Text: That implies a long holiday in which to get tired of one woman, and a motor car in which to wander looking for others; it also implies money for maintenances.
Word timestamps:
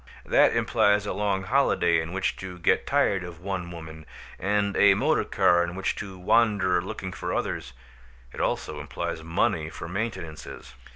That 0.25 0.55
implies 0.55 1.05
a 1.05 1.13
long 1.13 1.43
holiday 1.43 2.01
in 2.01 2.11
which 2.11 2.35
to 2.37 2.57
get 2.57 2.87
tired 2.87 3.23
of 3.23 3.39
one 3.39 3.69
woman, 3.69 4.07
and 4.39 4.75
a 4.75 4.95
motor 4.95 5.23
car 5.23 5.63
in 5.63 5.75
which 5.75 5.93
to 5.97 6.17
wander 6.17 6.81
looking 6.81 7.11
for 7.13 7.31
others; 7.35 7.73
it 8.33 8.41
also 8.41 8.79
implies 8.79 9.21
money 9.21 9.69
for 9.69 9.87
maintenances. 9.87 10.73